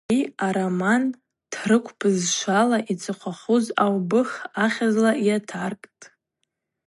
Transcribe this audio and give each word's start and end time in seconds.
Ари 0.09 0.21
ароман 0.47 1.03
трыкв 1.51 1.91
бызшвала 1.99 2.77
"Йцӏыхъвахуз 2.91 3.65
аубых" 3.83 4.29
ахьызта 4.63 5.11
йатаркӏтӏ. 5.27 6.03